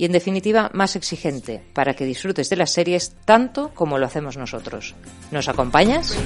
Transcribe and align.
y 0.00 0.06
en 0.06 0.12
definitiva 0.12 0.70
más 0.72 0.96
exigente 0.96 1.62
para 1.74 1.92
que 1.92 2.06
disfrutes 2.06 2.48
de 2.48 2.56
las 2.56 2.70
series 2.70 3.14
tanto 3.26 3.70
como 3.74 3.98
lo 3.98 4.06
hacemos 4.06 4.38
nosotros. 4.38 4.94
¿Nos 5.30 5.46
acompañas? 5.46 6.16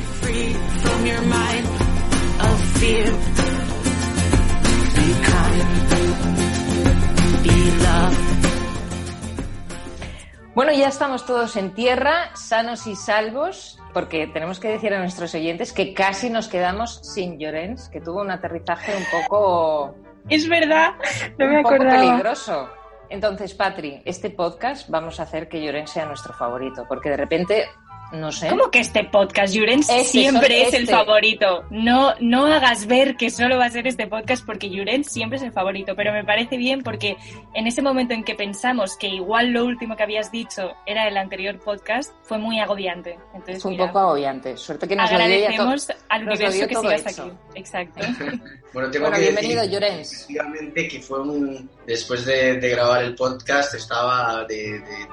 Bueno, 10.55 10.73
ya 10.73 10.87
estamos 10.87 11.27
todos 11.27 11.57
en 11.57 11.75
tierra, 11.75 12.31
sanos 12.37 12.87
y 12.87 12.95
salvos, 12.95 13.81
porque 13.93 14.29
tenemos 14.29 14.61
que 14.61 14.69
decir 14.69 14.95
a 14.95 15.01
nuestros 15.01 15.35
oyentes 15.35 15.73
que 15.73 15.93
casi 15.95 16.31
nos 16.31 16.47
quedamos 16.47 17.01
sin 17.03 17.41
Llorens, 17.41 17.89
que 17.89 18.01
tuvo 18.01 18.21
un 18.21 18.31
aterrizaje 18.31 18.93
un 18.97 19.05
poco... 19.11 19.97
Es 20.29 20.49
verdad, 20.49 20.93
no 21.39 21.49
me 21.49 21.57
un 21.57 21.63
poco 21.65 21.75
acordaba. 21.75 22.01
peligroso. 22.01 22.69
Entonces, 23.11 23.55
Patri, 23.55 24.03
este 24.05 24.31
podcast 24.31 24.89
vamos 24.89 25.21
a 25.21 25.25
hacer 25.25 25.49
que 25.49 25.63
Llorens 25.63 25.91
sea 25.91 26.07
nuestro 26.07 26.35
favorito, 26.35 26.87
porque 26.89 27.11
de 27.11 27.17
repente, 27.17 27.67
no 28.15 28.33
sé... 28.33 28.49
¿Cómo 28.49 28.71
que 28.71 28.81
este 28.81 29.05
podcast, 29.05 29.55
Jurens, 29.57 29.89
Este, 29.91 30.05
siempre 30.05 30.63
es 30.63 30.75
el 30.75 30.83
este. 30.85 30.95
favorito? 30.95 31.65
No, 31.71 32.15
no 32.21 32.47
hagas 32.47 32.87
ver 32.87 33.17
que 33.17 33.31
solo 33.31 33.59
va 33.59 33.67
a 33.67 33.71
ser 33.71 33.87
este 33.87 34.07
podcast 34.07 34.45
porque 34.47 34.69
Jurens 34.69 35.09
siempre 35.11 35.37
es 35.39 35.43
el 35.45 35.53
favorito, 35.53 35.95
pero 35.97 36.13
me 36.13 36.25
parece 36.25 36.57
bien 36.57 36.83
porque 36.83 37.17
en 37.55 37.67
ese 37.67 37.83
momento 37.83 38.15
en 38.15 38.25
que 38.25 38.35
pensamos 38.35 38.97
que 38.97 39.09
igual 39.09 39.51
lo 39.51 39.65
último 39.65 39.97
que 39.97 40.03
habías 40.03 40.31
dicho 40.33 40.73
era 40.87 41.07
el 41.09 41.17
anterior 41.17 41.59
podcast, 41.59 42.13
fue 42.23 42.39
muy 42.39 42.61
agobiante. 42.61 43.19
Entonces, 43.35 43.63
Fue 43.63 43.71
un 43.73 43.77
mira, 43.77 43.89
poco 43.89 43.99
agobiante. 44.01 44.57
Suerte 44.57 44.89
que 44.89 44.97
nos 44.97 45.11
lo 45.11 45.17
agradecemos 45.17 45.89
al 46.09 46.25
nos 46.25 46.39
lo 46.41 46.47
universo 46.47 46.59
dio 46.59 46.69
que 46.69 46.75
sigas 46.89 47.13
hecho. 47.13 47.23
aquí. 47.25 47.59
Exacto. 47.61 48.01
Bueno, 48.75 48.91
tengo 48.91 49.05
Bueno, 49.07 49.19
que 49.19 49.31
bienvenido, 49.31 49.63
decir 49.63 49.73
Llorens. 49.81 50.27
que 50.75 51.01
fue 51.01 51.21
un... 51.21 51.71
Después 51.87 52.25
de, 52.27 52.57
de 52.59 52.69
grabar 52.71 53.05
el 53.05 53.15
podcast 53.15 53.73
estaba 53.75 54.45
de, 54.49 54.57
de- 54.57 54.79
de- 54.81 55.07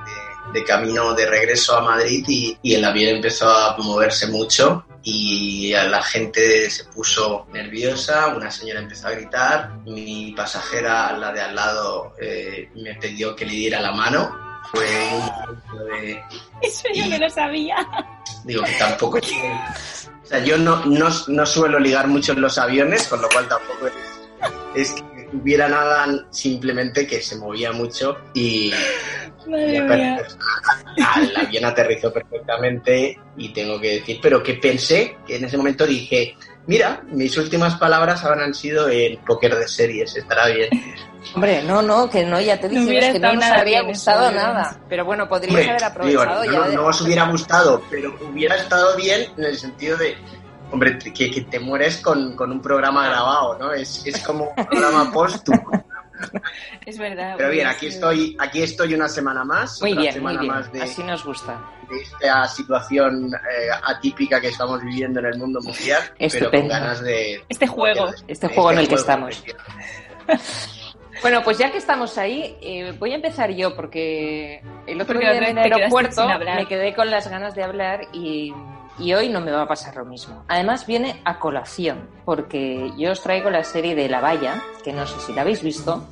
de 0.53 0.63
camino 0.63 1.13
de 1.13 1.25
regreso 1.25 1.77
a 1.77 1.81
Madrid 1.81 2.23
y, 2.27 2.57
y 2.61 2.75
el 2.75 2.83
avión 2.83 3.15
empezó 3.15 3.49
a 3.49 3.77
moverse 3.77 4.27
mucho 4.27 4.85
y 5.03 5.73
a 5.73 5.85
la 5.85 6.01
gente 6.01 6.69
se 6.69 6.85
puso 6.85 7.47
nerviosa, 7.51 8.27
una 8.27 8.51
señora 8.51 8.81
empezó 8.81 9.07
a 9.07 9.11
gritar, 9.11 9.71
mi 9.85 10.33
pasajera, 10.33 11.17
la 11.17 11.31
de 11.31 11.41
al 11.41 11.55
lado, 11.55 12.13
eh, 12.21 12.69
me 12.75 12.95
pidió 12.95 13.35
que 13.35 13.45
le 13.45 13.53
diera 13.53 13.81
la 13.81 13.91
mano. 13.91 14.39
Fue 14.71 14.85
un 15.11 15.87
de, 15.87 16.23
Eso 16.61 16.83
yo 16.93 17.07
no 17.07 17.17
lo 17.17 17.29
sabía. 17.29 17.75
Digo 18.43 18.63
que 18.63 18.73
tampoco. 18.73 19.17
O 19.17 20.25
sea, 20.25 20.39
yo 20.43 20.57
no, 20.57 20.85
no, 20.85 21.09
no 21.27 21.45
suelo 21.45 21.79
ligar 21.79 22.07
mucho 22.07 22.33
en 22.33 22.41
los 22.41 22.57
aviones, 22.57 23.07
con 23.07 23.21
lo 23.21 23.29
cual 23.29 23.47
tampoco 23.47 23.87
es, 23.87 23.93
es 24.75 24.91
que 24.93 25.10
hubiera 25.33 25.67
nada, 25.67 26.07
simplemente 26.29 27.05
que 27.07 27.21
se 27.21 27.35
movía 27.37 27.71
mucho 27.71 28.17
y, 28.33 28.73
y 29.47 29.75
el 29.75 31.37
avión 31.37 31.65
aterrizó 31.65 32.11
perfectamente 32.13 33.17
y 33.37 33.49
tengo 33.53 33.79
que 33.79 33.99
decir, 33.99 34.19
pero 34.21 34.41
que 34.43 34.55
pensé 34.55 35.17
que 35.25 35.37
en 35.37 35.45
ese 35.45 35.57
momento 35.57 35.85
dije, 35.85 36.35
mira, 36.67 37.01
mis 37.11 37.35
últimas 37.37 37.75
palabras 37.75 38.23
habrán 38.23 38.53
sido 38.53 38.87
el 38.89 39.17
póker 39.19 39.55
de 39.55 39.67
series, 39.67 40.15
estará 40.15 40.47
bien. 40.47 40.69
Hombre, 41.35 41.61
no, 41.63 41.81
no, 41.81 42.09
que 42.09 42.25
no, 42.25 42.41
ya 42.41 42.57
te 42.59 42.63
No 42.67 42.69
dijimos 42.69 42.89
hubiera 42.89 43.11
que 43.13 43.19
no 43.19 43.33
nos 43.33 43.43
habría 43.45 43.81
gustado 43.83 44.31
nada. 44.31 44.79
Pero 44.89 45.05
bueno, 45.05 45.27
podrías 45.29 45.51
Hombre, 45.55 45.69
haber 45.69 45.81
digo, 46.09 46.21
aprovechado 46.21 46.45
no, 46.45 46.51
ya. 46.51 46.59
no, 46.59 46.69
de- 46.69 46.75
no 46.75 46.85
os 46.87 47.01
hubiera 47.01 47.25
gustado, 47.29 47.81
pero 47.89 48.15
hubiera 48.31 48.55
estado 48.55 48.95
bien 48.97 49.27
en 49.37 49.43
el 49.45 49.57
sentido 49.57 49.97
de, 49.97 50.15
hombre, 50.71 50.97
que, 50.97 51.29
que 51.31 51.41
te 51.41 51.59
mueres 51.59 51.97
con, 51.97 52.35
con 52.35 52.51
un 52.51 52.61
programa 52.61 53.07
grabado, 53.07 53.57
¿no? 53.57 53.73
Es, 53.73 54.05
es 54.05 54.19
como 54.21 54.53
un 54.57 54.65
programa 54.65 55.11
póstumo. 55.11 55.71
Es 56.85 56.99
verdad. 56.99 57.33
Pero 57.35 57.49
bien, 57.49 57.65
aquí 57.65 57.87
estoy, 57.87 58.37
aquí 58.39 58.61
estoy 58.61 58.93
una 58.93 59.09
semana 59.09 59.43
más. 59.43 59.81
Muy 59.81 59.93
otra 59.93 60.01
bien, 60.03 60.13
muy 60.13 60.33
semana 60.33 60.41
bien. 60.41 60.53
más 60.53 60.71
de, 60.71 60.81
Así 60.83 61.03
nos 61.03 61.25
gusta. 61.25 61.59
de 61.89 61.99
esta 61.99 62.47
situación 62.47 63.33
eh, 63.33 63.69
atípica 63.83 64.39
que 64.39 64.49
estamos 64.49 64.83
viviendo 64.83 65.19
en 65.19 65.25
el 65.25 65.37
mundo 65.39 65.59
mundial, 65.61 66.01
pero 66.19 66.27
Estupendo. 66.27 66.59
con 66.59 66.67
ganas 66.67 67.01
de... 67.01 67.43
Este 67.49 67.65
juego. 67.65 68.11
Este 68.27 68.47
juego 68.49 68.71
en 68.71 68.77
el 68.79 68.87
que 68.87 68.97
juego, 68.97 69.01
estamos. 69.01 69.43
Bueno, 71.21 71.43
pues 71.43 71.57
ya 71.57 71.71
que 71.71 71.77
estamos 71.77 72.17
ahí, 72.17 72.57
eh, 72.61 72.93
voy 72.97 73.11
a 73.11 73.15
empezar 73.15 73.51
yo 73.51 73.75
porque 73.75 74.61
el 74.87 75.01
otro 75.01 75.15
Porque 75.15 75.31
día 75.31 75.49
en 75.49 75.57
el 75.57 75.73
aeropuerto 75.73 76.27
me 76.27 76.65
quedé 76.67 76.95
con 76.95 77.11
las 77.11 77.27
ganas 77.27 77.53
de 77.53 77.63
hablar 77.63 78.07
y, 78.13 78.53
y 78.97 79.13
hoy 79.13 79.29
no 79.29 79.41
me 79.41 79.51
va 79.51 79.63
a 79.63 79.67
pasar 79.67 79.95
lo 79.95 80.05
mismo. 80.05 80.43
Además 80.47 80.85
viene 80.85 81.21
a 81.25 81.39
colación 81.39 82.09
porque 82.25 82.91
yo 82.97 83.11
os 83.11 83.21
traigo 83.21 83.49
la 83.49 83.63
serie 83.63 83.95
de 83.95 84.09
La 84.09 84.21
Valla, 84.21 84.61
que 84.83 84.93
no 84.93 85.07
sé 85.07 85.19
si 85.19 85.33
la 85.33 85.41
habéis 85.41 85.63
visto, 85.63 86.03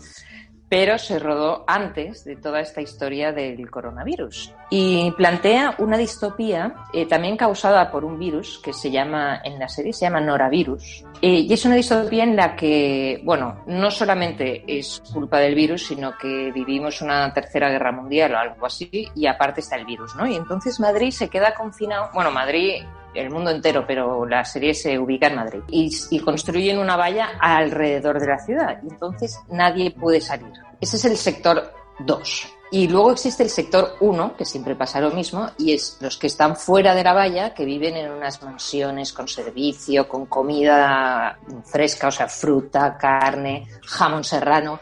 pero 0.70 1.00
se 1.00 1.18
rodó 1.18 1.64
antes 1.68 2.24
de 2.24 2.36
toda 2.36 2.62
esta 2.62 2.80
historia 2.80 3.34
del 3.34 3.70
coronavirus. 3.72 4.54
Y 4.70 5.12
plantea 5.18 5.76
una 5.80 5.98
distopía 5.98 6.76
eh, 6.94 7.08
también 7.08 7.36
causada 7.36 7.92
por 7.92 8.06
un 8.06 8.20
virus 8.20 8.60
que 8.64 8.72
se 8.72 8.92
llama, 8.92 9.42
en 9.44 9.58
la 9.58 9.68
serie 9.68 9.92
se 9.92 10.06
llama 10.06 10.22
Noravirus. 10.22 11.04
Eh, 11.22 11.40
y 11.40 11.52
es 11.52 11.66
una 11.66 11.76
distopía 11.76 12.24
en 12.24 12.36
la 12.36 12.56
que, 12.56 13.20
bueno, 13.24 13.64
no 13.66 13.90
solamente 13.90 14.64
es 14.68 15.02
culpa 15.12 15.40
del 15.40 15.56
virus, 15.56 15.88
sino 15.88 16.16
que 16.18 16.52
vivimos 16.52 17.02
una 17.02 17.34
tercera 17.34 17.70
guerra 17.70 17.92
mundial 17.92 18.36
o 18.36 18.38
algo 18.38 18.66
así, 18.66 19.10
y 19.16 19.26
aparte 19.26 19.62
está 19.62 19.76
el 19.76 19.86
virus, 19.86 20.16
¿no? 20.16 20.28
Y 20.28 20.36
entonces 20.36 20.80
Madrid 20.80 21.10
se 21.12 21.30
queda 21.30 21.56
confinado, 21.56 22.12
bueno, 22.14 22.30
Madrid 22.30 22.84
el 23.14 23.30
mundo 23.30 23.52
entero, 23.52 23.86
pero 23.88 24.26
la 24.26 24.46
serie 24.46 24.74
se 24.74 24.98
ubica 24.98 25.28
en 25.28 25.36
Madrid. 25.36 25.62
Y, 25.70 26.20
construyen 26.20 26.78
una 26.78 26.96
valla 26.96 27.32
alrededor 27.40 28.20
de 28.20 28.28
la 28.28 28.40
ciudad. 28.40 28.80
Entonces 28.84 29.40
nadie 29.50 29.92
puede 29.92 30.22
salir. 30.22 30.52
Ese 30.80 30.98
es 30.98 31.06
el 31.06 31.18
sector 31.18 31.74
2. 32.00 32.54
Y 32.72 32.88
luego 32.88 33.12
existe 33.12 33.42
el 33.42 33.50
sector 33.50 33.96
1, 34.00 34.36
que 34.38 34.46
siempre 34.46 34.76
pasa 34.76 35.02
lo 35.02 35.10
mismo, 35.10 35.50
y 35.58 35.74
es 35.74 35.98
los 36.02 36.18
que 36.18 36.28
están 36.28 36.56
fuera 36.56 36.94
de 36.94 37.04
la 37.04 37.14
valla, 37.14 37.54
que 37.54 37.66
viven 37.66 37.96
en 37.96 38.12
unas 38.12 38.44
mansiones 38.44 39.12
con 39.12 39.28
servicio, 39.28 40.08
con 40.08 40.28
comida 40.28 41.40
fresca, 41.66 42.10
o 42.10 42.12
sea, 42.12 42.28
fruta, 42.28 42.96
carne, 42.96 43.68
jamón 43.86 44.24
serrano. 44.24 44.80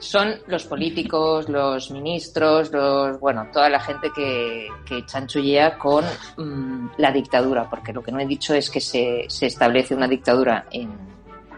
Son 0.00 0.32
los 0.46 0.64
políticos, 0.64 1.48
los 1.48 1.90
ministros, 1.90 2.70
los, 2.70 3.18
bueno, 3.18 3.48
toda 3.52 3.68
la 3.68 3.80
gente 3.80 4.10
que, 4.14 4.68
que 4.86 5.04
chanchullea 5.04 5.76
con 5.76 6.04
mm, 6.36 6.90
la 6.98 7.10
dictadura, 7.10 7.68
porque 7.68 7.92
lo 7.92 8.02
que 8.02 8.12
no 8.12 8.20
he 8.20 8.26
dicho 8.26 8.54
es 8.54 8.70
que 8.70 8.80
se, 8.80 9.24
se 9.28 9.46
establece 9.46 9.96
una 9.96 10.06
dictadura 10.06 10.66
en, 10.70 10.90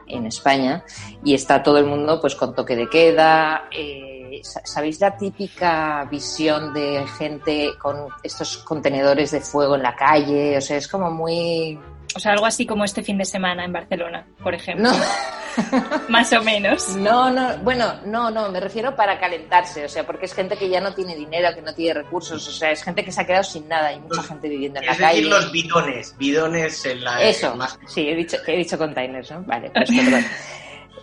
en 0.07 0.25
España 0.27 0.83
y 1.23 1.35
está 1.35 1.63
todo 1.63 1.77
el 1.79 1.85
mundo 1.85 2.19
pues 2.19 2.35
con 2.35 2.55
toque 2.55 2.77
de 2.77 2.89
queda. 2.89 3.69
eh, 3.71 4.41
sa- 4.43 4.63
¿Sabéis 4.65 5.01
la 5.01 5.17
típica 5.19 6.07
visión 6.11 6.73
de 6.73 7.05
gente 7.19 7.73
con 7.79 8.07
estos 8.23 8.57
contenedores 8.59 9.33
de 9.33 9.41
fuego 9.43 9.75
en 9.75 9.83
la 9.83 9.95
calle? 9.95 10.57
O 10.57 10.61
sea, 10.63 10.79
es 10.79 10.89
como 10.89 11.11
muy... 11.11 11.79
O 12.15 12.21
sea, 12.21 12.33
algo 12.33 12.47
así 12.47 12.67
como 12.67 12.85
este 12.85 13.03
fin 13.03 13.19
de 13.19 13.25
semana 13.25 13.65
en 13.65 13.73
Barcelona, 13.73 14.27
por 14.43 14.55
ejemplo. 14.55 14.91
No, 14.91 14.97
Más 16.09 16.33
o 16.33 16.43
menos. 16.43 16.97
No, 16.97 17.31
no, 17.31 17.57
bueno, 17.59 17.95
no, 18.07 18.31
no, 18.31 18.51
me 18.51 18.61
refiero 18.61 18.95
para 18.97 19.19
calentarse, 19.19 19.85
o 19.85 19.89
sea, 19.89 20.05
porque 20.07 20.27
es 20.27 20.35
gente 20.35 20.57
que 20.57 20.69
ya 20.69 20.81
no 20.81 20.95
tiene 20.95 21.15
dinero, 21.17 21.55
que 21.55 21.63
no 21.63 21.75
tiene 21.75 21.95
recursos, 21.95 22.47
o 22.47 22.51
sea, 22.53 22.71
es 22.71 22.83
gente 22.83 23.05
que 23.05 23.13
se 23.13 23.21
ha 23.21 23.27
quedado 23.27 23.45
sin 23.45 23.69
nada, 23.69 23.89
hay 23.89 24.01
mucha 24.01 24.23
gente 24.23 24.49
viviendo 24.49 24.81
en 24.81 24.87
la 24.87 24.93
es 24.93 24.99
decir, 24.99 25.15
calle. 25.15 25.29
los 25.29 25.53
bidones, 25.53 26.15
bidones 26.19 26.85
en 26.87 27.05
la... 27.05 27.23
Eso, 27.23 27.55
más- 27.57 27.79
sí, 27.87 28.09
he 28.09 28.15
dicho, 28.15 28.37
he 28.47 28.57
dicho 28.57 28.79
containers, 28.79 29.31
¿no? 29.31 29.43
Vale, 29.43 29.71
pues 29.71 29.91
perdón. 29.97 30.25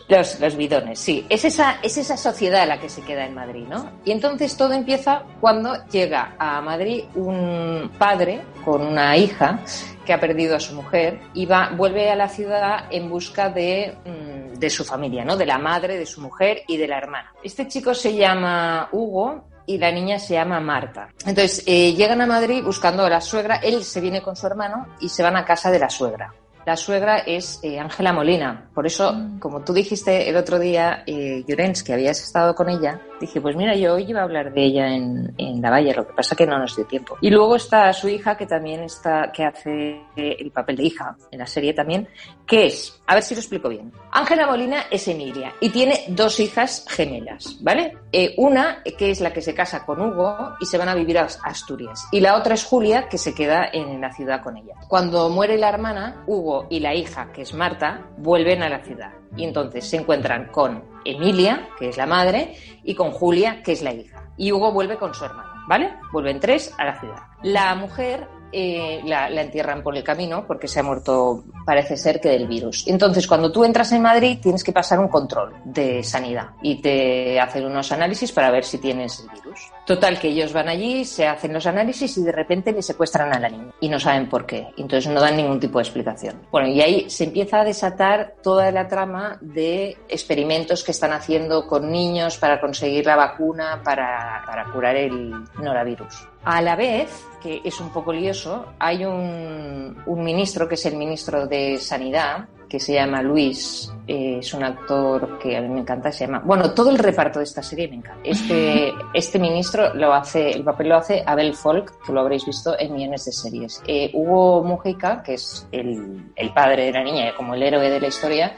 Los, 0.08 0.40
los 0.40 0.56
bidones, 0.56 1.00
sí. 1.00 1.26
Es 1.30 1.44
esa, 1.44 1.80
es 1.84 1.98
esa 1.98 2.16
sociedad 2.16 2.66
la 2.68 2.80
que 2.80 2.88
se 2.88 3.02
queda 3.02 3.26
en 3.26 3.34
Madrid, 3.34 3.66
¿no? 3.68 3.92
Y 4.06 4.12
entonces 4.12 4.56
todo 4.56 4.74
empieza 4.74 5.24
cuando 5.42 5.86
llega 5.88 6.36
a 6.40 6.62
Madrid 6.62 7.04
un 7.16 7.92
padre 7.98 8.42
con 8.64 8.82
una 8.82 9.18
hija 9.18 9.60
que 10.06 10.14
ha 10.14 10.20
perdido 10.20 10.56
a 10.56 10.60
su 10.62 10.74
mujer 10.74 11.20
y 11.34 11.46
va, 11.46 11.72
vuelve 11.76 12.10
a 12.10 12.16
la 12.16 12.30
ciudad 12.30 12.86
en 12.90 13.10
busca 13.10 13.50
de, 13.50 13.98
mm, 14.06 14.58
de 14.58 14.70
su 14.70 14.86
familia, 14.86 15.26
¿no? 15.26 15.36
De 15.36 15.46
la 15.46 15.58
madre, 15.58 15.98
de 15.98 16.06
su 16.06 16.22
mujer 16.22 16.64
y 16.68 16.78
de 16.78 16.88
la 16.88 16.98
hermana. 16.98 17.34
Este 17.44 17.68
chico 17.68 17.94
se 17.94 18.16
llama 18.16 18.88
Hugo 18.94 19.44
y 19.66 19.78
la 19.78 19.92
niña 19.92 20.18
se 20.18 20.36
llama 20.36 20.60
Marta. 20.62 21.10
Entonces 21.26 21.64
eh, 21.68 21.94
llegan 21.94 22.22
a 22.22 22.26
Madrid 22.26 22.64
buscando 22.64 23.04
a 23.04 23.10
la 23.10 23.20
suegra, 23.20 23.58
él 23.58 23.84
se 23.84 24.00
viene 24.00 24.22
con 24.22 24.36
su 24.36 24.48
hermano 24.48 24.88
y 25.02 25.10
se 25.10 25.22
van 25.22 25.36
a 25.36 25.44
casa 25.44 25.70
de 25.70 25.80
la 25.80 25.90
suegra. 25.90 26.34
La 26.68 26.76
suegra 26.76 27.20
es 27.20 27.62
eh, 27.64 27.80
Ángela 27.80 28.12
Molina. 28.12 28.70
Por 28.74 28.86
eso, 28.86 29.16
como 29.40 29.64
tú 29.64 29.72
dijiste 29.72 30.30
el 30.30 30.36
otro 30.36 30.60
día, 30.60 31.02
eh, 31.08 31.46
Llorens, 31.48 31.82
que 31.82 31.94
habías 31.94 32.22
estado 32.22 32.56
con 32.56 32.68
ella, 32.68 33.00
dije, 33.20 33.42
pues 33.42 33.56
mira, 33.56 33.76
yo 33.76 33.96
hoy 33.96 34.06
iba 34.08 34.22
a 34.22 34.24
hablar 34.24 34.54
de 34.54 34.64
ella 34.64 34.88
en, 34.88 35.34
en 35.38 35.62
La 35.62 35.70
Valla, 35.70 35.94
lo 35.96 36.08
que 36.08 36.14
pasa 36.14 36.36
que 36.36 36.46
no 36.46 36.58
nos 36.58 36.76
dio 36.76 36.86
tiempo. 36.86 37.18
Y 37.22 37.30
luego 37.30 37.56
está 37.56 37.92
su 37.94 38.08
hija, 38.10 38.38
que 38.38 38.46
también 38.46 38.82
está, 38.82 39.32
que 39.32 39.44
hace 39.44 40.02
el 40.16 40.52
papel 40.52 40.78
de 40.78 40.84
hija 40.84 41.16
en 41.32 41.40
la 41.40 41.48
serie 41.48 41.74
también, 41.74 42.08
que 42.46 42.68
es, 42.68 43.02
a 43.08 43.14
ver 43.14 43.24
si 43.24 43.36
lo 43.36 43.42
explico 43.42 43.70
bien. 43.70 43.92
Ángela 44.12 44.48
Molina 44.48 44.86
es 44.90 45.08
Emilia 45.08 45.54
y 45.60 45.70
tiene 45.70 46.06
dos 46.10 46.40
hijas 46.40 46.86
gemelas, 46.88 47.58
¿vale? 47.62 47.98
Eh, 48.12 48.34
una 48.38 48.84
que 48.98 49.12
es 49.12 49.22
la 49.22 49.34
que 49.34 49.42
se 49.42 49.54
casa 49.54 49.86
con 49.86 50.02
Hugo 50.02 50.56
y 50.60 50.66
se 50.66 50.78
van 50.78 50.90
a 50.90 50.96
vivir 50.96 51.18
a 51.18 51.28
Asturias. 51.44 52.08
Y 52.12 52.22
la 52.22 52.36
otra 52.38 52.54
es 52.54 52.64
Julia, 52.64 53.08
que 53.10 53.18
se 53.18 53.34
queda 53.34 53.70
en 53.72 54.00
la 54.02 54.14
ciudad 54.14 54.42
con 54.42 54.58
ella. 54.58 54.76
Cuando 54.88 55.30
muere 55.30 55.58
la 55.58 55.70
hermana, 55.70 56.24
Hugo 56.26 56.68
y 56.70 56.80
la 56.80 56.96
hija, 56.96 57.32
que 57.32 57.42
es 57.42 57.54
Marta, 57.54 58.08
vuelven 58.18 58.64
a 58.64 58.70
la 58.70 58.80
ciudad. 58.80 59.12
Y 59.36 59.44
entonces 59.44 59.88
se 59.88 59.98
encuentran 59.98 60.48
con 60.48 60.84
Emilia, 61.12 61.70
que 61.80 61.90
es 61.90 61.98
la 61.98 62.06
madre, 62.06 62.56
y 62.84 62.96
con 62.96 63.12
Julia, 63.12 63.62
que 63.64 63.72
es 63.72 63.82
la 63.82 63.94
hija. 63.94 64.32
Y 64.38 64.52
Hugo 64.52 64.72
vuelve 64.72 64.98
con 64.98 65.14
su 65.14 65.26
hermano, 65.26 65.50
¿vale? 65.68 65.94
Vuelven 66.12 66.40
tres 66.40 66.74
a 66.78 66.86
la 66.86 67.00
ciudad. 67.00 67.24
La 67.44 67.76
mujer 67.76 68.28
eh, 68.52 69.02
la, 69.04 69.30
la 69.30 69.42
entierran 69.42 69.84
por 69.84 69.98
el 69.98 70.04
camino 70.04 70.46
porque 70.48 70.68
se 70.68 70.80
ha 70.80 70.84
muerto, 70.84 71.44
parece 71.66 71.98
ser 71.98 72.22
que 72.22 72.30
del 72.30 72.48
virus. 72.48 72.88
Entonces, 72.88 73.28
cuando 73.28 73.52
tú 73.52 73.66
entras 73.66 73.92
en 73.92 74.02
Madrid, 74.02 74.40
tienes 74.42 74.64
que 74.64 74.72
pasar 74.72 75.00
un 75.00 75.10
control 75.10 75.54
de 75.66 76.04
sanidad 76.04 76.52
y 76.62 76.82
te 76.82 77.40
hacen 77.40 77.66
unos 77.66 77.92
análisis 77.92 78.32
para 78.32 78.52
ver 78.52 78.64
si 78.64 78.78
tienes 78.78 79.20
el 79.20 79.30
virus. 79.30 79.60
Total, 79.88 80.20
que 80.20 80.28
ellos 80.28 80.52
van 80.52 80.68
allí, 80.68 81.06
se 81.06 81.26
hacen 81.26 81.54
los 81.54 81.66
análisis 81.66 82.18
y 82.18 82.22
de 82.22 82.34
repente 82.34 82.74
le 82.74 82.82
secuestran 82.82 83.34
a 83.34 83.40
la 83.40 83.48
niña 83.48 83.72
y 83.80 83.88
no 83.88 84.02
saben 84.02 84.28
por 84.28 84.46
qué. 84.46 84.68
Entonces 84.76 85.10
no 85.10 85.22
dan 85.22 85.38
ningún 85.38 85.62
tipo 85.62 85.80
de 85.80 85.84
explicación. 85.84 86.42
Bueno, 86.52 86.68
y 86.68 86.82
ahí 86.82 87.10
se 87.10 87.24
empieza 87.24 87.62
a 87.62 87.64
desatar 87.64 88.34
toda 88.44 88.70
la 88.72 88.90
trama 88.90 89.38
de 89.40 89.98
experimentos 90.10 90.84
que 90.84 90.92
están 90.92 91.14
haciendo 91.14 91.66
con 91.68 91.90
niños 91.90 92.36
para 92.36 92.60
conseguir 92.60 93.06
la 93.06 93.16
vacuna 93.16 93.82
para, 93.82 94.66
curar 94.74 94.98
el 94.98 95.32
norovirus. 95.58 96.28
A 96.44 96.62
la 96.62 96.76
vez, 96.76 97.10
que 97.42 97.62
es 97.64 97.80
un 97.80 97.90
poco 97.94 98.12
lioso, 98.12 98.74
hay 98.80 99.06
un, 99.06 100.04
un 100.06 100.22
ministro 100.22 100.68
que 100.68 100.76
es 100.76 100.86
el 100.86 100.98
ministro 100.98 101.48
de 101.48 101.78
Sanidad, 101.78 102.50
que 102.68 102.80
se 102.80 102.94
llama 102.94 103.22
Luis, 103.22 103.92
eh, 104.08 104.38
es 104.40 104.54
un 104.54 104.64
actor 104.64 105.40
que 105.40 105.56
a 105.56 105.62
mí 105.62 105.70
me 105.70 105.82
encanta, 105.82 106.12
se 106.12 106.26
llama... 106.26 106.42
Bueno, 106.44 106.74
todo 106.74 106.90
el 106.90 106.98
reparto 106.98 107.40
de 107.40 107.46
esta 107.46 107.64
serie 107.64 107.88
me 107.88 107.96
encanta. 107.96 108.22
Este, 108.24 108.94
este 109.14 109.40
ministro 109.40 109.94
lo 109.94 110.14
hace, 110.14 110.52
el 110.52 110.64
papel 110.64 110.90
lo 110.90 110.98
hace 110.98 111.24
Abel 111.26 111.56
Folk, 111.56 112.06
que 112.06 112.12
lo 112.12 112.22
habréis 112.22 112.46
visto 112.46 112.78
en 112.78 112.94
millones 112.94 113.26
de 113.26 113.32
series. 113.32 113.82
Eh, 113.88 114.12
Hugo 114.14 114.64
Mujica, 114.64 115.24
que 115.24 115.36
es 115.36 115.68
el, 115.72 116.32
el 116.36 116.54
padre 116.54 116.86
de 116.86 116.92
la 116.92 117.04
niña, 117.04 117.36
como 117.36 117.56
el 117.56 117.64
héroe 117.64 117.90
de 117.90 118.00
la 118.00 118.08
historia, 118.08 118.58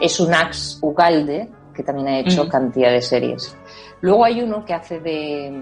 es 0.00 0.20
un 0.20 0.34
Ax 0.34 0.78
Ugalde, 0.82 1.48
que 1.74 1.82
también 1.82 2.08
ha 2.08 2.18
hecho 2.18 2.48
cantidad 2.48 2.90
de 2.90 3.02
series. 3.02 3.56
Luego 4.00 4.24
hay 4.24 4.42
uno 4.42 4.64
que 4.64 4.74
hace 4.74 5.00
de 5.00 5.52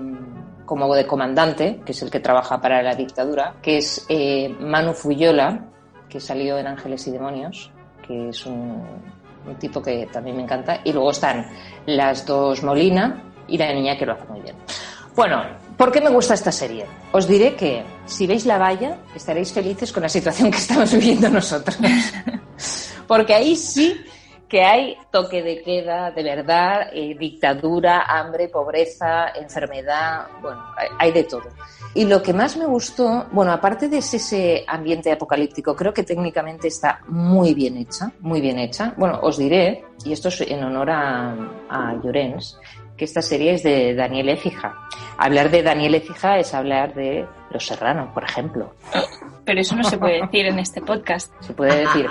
como 0.65 0.95
de 0.95 1.07
comandante, 1.07 1.81
que 1.85 1.93
es 1.93 2.03
el 2.03 2.11
que 2.11 2.21
trabaja 2.21 2.61
para 2.61 2.83
la 2.83 2.95
dictadura, 2.95 3.57
que 3.61 3.79
es 3.79 4.07
eh, 4.09 4.49
Manu 4.61 4.95
Fuyola, 4.95 5.67
que 6.09 6.21
salió 6.21 6.59
en 6.59 6.67
Ángeles 6.67 7.07
y 7.07 7.11
Demonios, 7.11 7.73
que 8.07 8.29
es 8.29 8.47
un, 8.47 8.83
un 9.47 9.55
tipo 9.57 9.83
que 9.83 10.09
también 10.13 10.37
me 10.37 10.43
encanta. 10.43 10.81
Y 10.85 10.93
luego 10.93 11.11
están 11.11 11.47
las 11.87 12.25
dos 12.27 12.63
Molina 12.63 13.23
y 13.47 13.59
la 13.59 13.73
niña 13.73 13.97
que 13.97 14.07
lo 14.07 14.13
hace 14.13 14.25
muy 14.29 14.41
bien. 14.41 14.57
Bueno, 15.15 15.43
¿por 15.77 15.93
qué 15.93 16.01
me 16.01 16.11
gusta 16.11 16.35
esta 16.35 16.51
serie? 16.51 16.87
Os 17.13 17.29
diré 17.29 17.55
que 17.55 17.85
si 18.05 18.27
veis 18.27 18.47
La 18.47 18.59
Valla 18.59 18.99
estaréis 19.15 19.53
felices 19.53 19.93
con 19.93 20.03
la 20.03 20.09
situación 20.09 20.51
que 20.51 20.59
estamos 20.59 20.93
viviendo 20.99 21.29
nosotros. 21.29 21.79
Porque 23.07 23.35
ahí 23.35 23.55
sí 23.55 23.97
que 24.49 24.63
hay 24.63 24.97
toque 25.11 25.43
de 25.43 25.63
queda, 25.63 26.11
de 26.11 26.23
verdad, 26.23 26.89
eh, 26.93 27.17
dictadura, 27.19 28.03
hambre, 28.03 28.49
pobreza, 28.49 29.29
enfermedad, 29.35 30.27
bueno, 30.43 30.63
hay, 30.99 31.13
de 31.13 31.25
todo. 31.25 31.45
Y 31.95 32.05
lo 32.05 32.23
que 32.23 32.33
más 32.33 32.57
me 32.57 32.67
gustó, 32.67 33.27
bueno, 33.33 33.53
aparte 33.53 33.89
de 33.89 33.99
ese- 33.99 34.17
ese 34.19 34.65
ambiente 34.67 35.11
apocalíptico, 35.13 35.75
creo 35.75 35.93
que 35.95 36.03
técnicamente 36.03 36.69
está 36.69 37.01
muy 37.09 37.55
bien 37.55 37.77
hecha, 37.77 38.13
muy 38.21 38.41
bien 38.41 38.59
hecha. 38.59 38.95
Bueno, 38.97 39.19
os 39.23 39.39
diré, 39.39 39.85
y 40.05 40.13
esto 40.13 40.29
es 40.29 40.41
en 40.43 40.63
honor 40.63 40.91
a, 40.91 41.33
a 41.71 41.95
Llorens, 42.03 42.59
que 42.97 43.05
esta 43.05 43.23
serie 43.23 43.55
es 43.55 43.63
de 43.63 43.95
Daniel 43.95 44.29
Écija. 44.29 44.75
Hablar 45.19 45.51
de 45.51 45.63
Daniel 45.63 45.95
Écija 45.95 46.39
es 46.39 46.55
hablar 46.55 46.95
de 46.95 47.27
Los 47.51 47.67
Serrano, 47.67 48.11
por 48.13 48.25
ejemplo 48.25 48.75
Pero 49.45 49.61
eso 49.61 49.77
no 49.77 49.85
se 49.85 49.99
puede 49.99 50.23
decir 50.23 50.47
en 50.47 50.59
este 50.59 50.81
podcast. 50.81 51.33
se 51.41 51.53
puede 51.53 51.81
decir. 51.81 52.07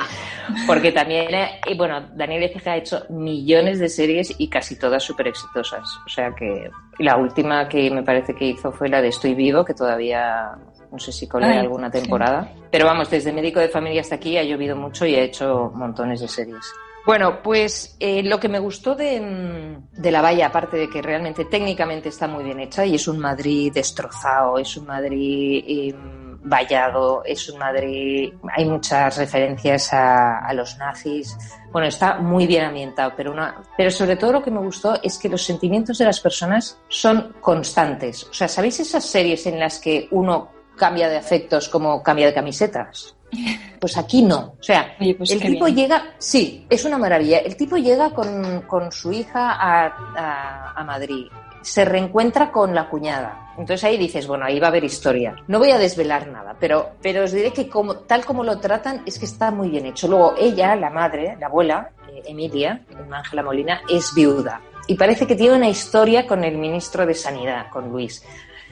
Porque 0.68 0.92
también, 0.92 1.34
eh, 1.34 1.62
y 1.68 1.78
bueno, 1.78 2.10
Daniel 2.14 2.44
Ecija 2.44 2.74
ha 2.74 2.78
hecho 2.78 3.06
millones 3.10 3.80
de 3.80 3.90
series 3.90 4.36
y 4.38 4.48
casi 4.50 4.78
todas 4.78 5.04
súper 5.04 5.28
exitosas. 5.28 5.84
O 6.06 6.10
sea 6.10 6.32
que 6.36 6.70
la 7.00 7.18
última 7.18 7.68
que 7.68 7.90
me 7.90 8.04
parece 8.04 8.36
que 8.36 8.46
hizo 8.46 8.72
fue 8.72 8.90
la 8.90 9.02
de 9.02 9.08
Estoy 9.08 9.34
Vivo, 9.34 9.66
que 9.66 9.74
todavía 9.74 10.56
no 10.92 11.00
sé 11.00 11.12
si 11.12 11.28
colé 11.28 11.48
alguna 11.58 11.90
temporada. 11.90 12.52
Pero 12.70 12.86
vamos, 12.86 13.10
desde 13.10 13.34
Médico 13.34 13.60
de 13.60 13.70
Familia 13.70 14.02
hasta 14.02 14.16
aquí 14.16 14.38
ha 14.38 14.44
llovido 14.44 14.76
mucho 14.76 15.06
y 15.06 15.16
ha 15.16 15.22
hecho 15.22 15.72
montones 15.74 16.22
de 16.22 16.28
series. 16.28 16.64
Bueno, 17.06 17.42
pues 17.44 17.98
eh, 18.00 18.24
lo 18.24 18.40
que 18.40 18.48
me 18.48 18.60
gustó 18.60 18.96
de, 18.96 19.20
mm, 19.20 20.02
de 20.02 20.12
La 20.12 20.22
Valla, 20.22 20.48
aparte 20.48 20.78
de 20.78 20.90
que 20.90 21.02
realmente 21.02 21.46
técnicamente 21.46 22.10
está 22.10 22.28
muy 22.28 22.46
bien 22.46 22.62
hecha 22.62 22.86
y 22.86 22.96
es 22.96 23.08
un 23.08 23.20
Madrid 23.20 23.74
destrozado, 23.74 24.58
es 24.58 24.78
un 24.78 24.88
Madrid 24.88 25.64
eh, 25.68 25.96
vallado, 26.44 27.22
es 27.26 27.50
un 27.50 27.60
Madrid, 27.60 28.34
hay 28.56 28.66
muchas 28.66 29.18
referencias 29.18 29.94
a, 29.94 30.40
a 30.40 30.54
los 30.54 30.78
nazis. 30.78 31.38
Bueno, 31.74 31.90
está 31.90 32.20
muy 32.20 32.48
bien 32.48 32.66
ambientado, 32.66 33.14
pero, 33.18 33.34
una, 33.34 33.62
pero 33.76 33.92
sobre 33.92 34.16
todo 34.16 34.32
lo 34.34 34.44
que 34.44 34.52
me 34.52 34.60
gustó 34.60 34.98
es 35.02 35.18
que 35.18 35.28
los 35.28 35.44
sentimientos 35.44 35.98
de 35.98 36.06
las 36.06 36.22
personas 36.22 36.80
son 36.88 37.36
constantes. 37.42 38.24
O 38.24 38.34
sea, 38.34 38.48
¿sabéis 38.48 38.80
esas 38.80 39.06
series 39.06 39.46
en 39.46 39.60
las 39.60 39.80
que 39.80 40.08
uno 40.12 40.52
cambia 40.78 41.10
de 41.10 41.18
afectos 41.18 41.68
como 41.68 42.02
cambia 42.02 42.28
de 42.28 42.34
camisetas? 42.34 43.16
Pues 43.84 43.98
aquí 43.98 44.22
no. 44.22 44.56
O 44.58 44.64
sea, 44.64 44.96
Oye, 44.98 45.14
pues 45.16 45.30
el 45.32 45.42
tipo 45.42 45.66
bien. 45.66 45.76
llega, 45.76 46.06
sí, 46.18 46.66
es 46.70 46.86
una 46.86 46.98
maravilla. 46.98 47.40
El 47.40 47.58
tipo 47.58 47.76
llega 47.76 48.12
con, 48.12 48.62
con 48.62 48.94
su 48.94 49.12
hija 49.12 49.52
a, 49.52 49.88
a- 50.16 50.72
a 50.74 50.84
Madrid, 50.86 51.26
se 51.62 51.84
reencuentra 51.84 52.50
con 52.50 52.74
la 52.74 52.88
cuñada. 52.88 53.52
Entonces 53.58 53.84
ahí 53.84 53.98
dices, 53.98 54.26
bueno, 54.26 54.46
ahí 54.46 54.58
va 54.58 54.68
a 54.68 54.70
haber 54.70 54.86
historia. 54.86 55.36
No 55.50 55.60
voy 55.60 55.72
a 55.72 55.78
desvelar 55.78 56.28
nada, 56.28 56.56
pero, 56.58 56.92
pero 57.02 57.26
os 57.26 57.34
diré 57.34 57.52
que 57.52 57.68
como, 57.68 57.98
tal 57.98 58.24
como 58.24 58.46
lo 58.46 58.58
tratan 58.58 59.02
es 59.06 59.20
que 59.20 59.26
está 59.26 59.52
muy 59.52 59.68
bien 59.68 59.86
hecho. 59.88 60.08
Luego 60.08 60.34
ella, 60.38 60.78
la 60.78 60.90
madre, 60.90 61.36
la 61.38 61.48
abuela, 61.48 61.90
eh, 62.10 62.24
Emilia, 62.28 62.80
Ángela 63.12 63.44
Molina, 63.44 63.82
es 63.90 64.14
viuda. 64.16 64.62
Y 64.88 64.96
parece 64.96 65.28
que 65.28 65.36
tiene 65.36 65.58
una 65.58 65.68
historia 65.68 66.26
con 66.26 66.46
el 66.46 66.58
ministro 66.58 67.06
de 67.06 67.16
Sanidad, 67.16 67.70
con 67.70 67.90
Luis. 67.92 68.24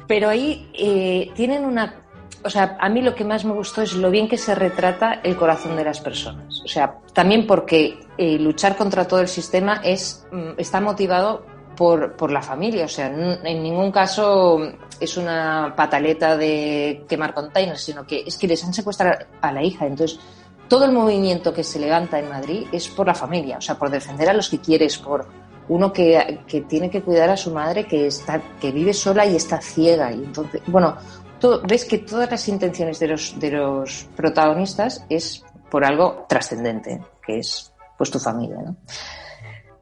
Pero 0.08 0.30
ahí 0.30 0.70
eh, 0.74 1.30
tienen 1.36 1.64
una 1.66 2.01
o 2.44 2.50
sea, 2.50 2.78
a 2.80 2.90
mí 2.90 3.02
lo 3.02 3.16
que 3.16 3.24
más 3.24 3.46
me 3.46 3.54
gustó 3.54 3.82
es 3.82 3.94
lo 3.94 4.10
bien 4.10 4.28
que 4.28 4.38
se 4.38 4.56
retrata 4.56 5.20
el 5.24 5.36
corazón 5.36 5.76
de 5.76 5.84
las 5.84 6.00
personas. 6.00 6.62
O 6.64 6.68
sea, 6.68 6.98
también 7.14 7.46
porque 7.48 8.00
eh, 8.18 8.38
luchar 8.38 8.76
contra 8.76 9.08
todo 9.08 9.20
el 9.20 9.28
sistema 9.28 9.82
es, 9.84 10.26
mm, 10.32 10.52
está 10.58 10.82
motivado 10.82 11.46
por, 11.76 12.16
por 12.16 12.32
la 12.32 12.42
familia. 12.42 12.86
O 12.86 12.90
sea, 12.90 13.08
en 13.08 13.64
ningún 13.64 13.92
caso 13.92 14.60
es 15.00 15.18
una 15.18 15.74
pataleta 15.76 16.38
de 16.38 17.06
quemar 17.08 17.34
containers, 17.34 17.82
sino 17.82 18.06
que 18.06 18.24
es 18.26 18.38
que 18.38 18.48
les 18.48 18.64
han 18.64 18.74
secuestrado 18.74 19.26
a 19.42 19.52
la 19.52 19.64
hija. 19.64 19.86
Entonces, 19.86 20.20
todo 20.68 20.86
el 20.86 20.92
movimiento 20.92 21.54
que 21.54 21.64
se 21.64 21.80
levanta 21.80 22.20
en 22.20 22.30
Madrid 22.30 22.68
es 22.72 22.88
por 22.88 23.08
la 23.08 23.16
familia, 23.16 23.58
o 23.58 23.62
sea, 23.62 23.78
por 23.78 23.90
defender 23.90 24.30
a 24.30 24.34
los 24.34 24.50
que 24.50 24.60
quieres, 24.60 24.98
por 24.98 25.28
uno 25.68 25.92
que, 25.92 26.40
que 26.48 26.62
tiene 26.62 26.90
que 26.90 27.02
cuidar 27.02 27.30
a 27.30 27.38
su 27.38 27.52
madre 27.52 27.86
que 27.86 28.08
está 28.08 28.42
que 28.60 28.72
vive 28.72 28.94
sola 28.94 29.26
y 29.26 29.36
está 29.36 29.62
ciega 29.62 30.12
y 30.12 30.16
entonces 30.16 30.62
bueno 30.68 30.98
ves 31.68 31.86
que 31.86 32.00
todas 32.00 32.30
las 32.30 32.48
intenciones 32.48 33.00
de 33.00 33.08
los 33.08 33.40
de 33.40 33.52
los 33.52 34.08
protagonistas 34.16 35.06
es 35.10 35.44
por 35.70 35.86
algo 35.86 36.26
trascendente 36.28 37.02
que 37.26 37.40
es 37.40 37.72
pues 37.98 38.10
tu 38.10 38.20
familia, 38.20 38.58
¿no? 38.66 38.76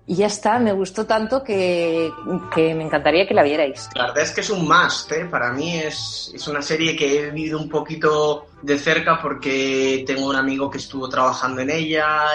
Y 0.06 0.16
ya 0.16 0.26
está, 0.26 0.58
me 0.58 0.72
gustó 0.72 1.06
tanto 1.06 1.44
que, 1.44 2.12
que, 2.54 2.74
me 2.74 2.84
encantaría 2.84 3.28
que 3.28 3.36
la 3.36 3.44
vierais. 3.44 3.88
La 3.94 4.08
verdad 4.08 4.24
es 4.24 4.32
que 4.32 4.42
es 4.42 4.50
un 4.50 4.68
must, 4.68 5.12
¿eh? 5.12 5.26
para 5.26 5.52
mí 5.52 5.78
es, 5.78 6.32
es, 6.34 6.48
una 6.48 6.64
serie 6.64 6.96
que 6.96 7.20
he 7.20 7.30
vivido 7.30 7.60
un 7.60 7.70
poquito 7.70 8.48
de 8.64 8.80
cerca 8.80 9.22
porque 9.22 10.04
tengo 10.08 10.28
un 10.28 10.36
amigo 10.36 10.68
que 10.68 10.80
estuvo 10.80 11.08
trabajando 11.08 11.62
en 11.62 11.70
ella 11.70 12.26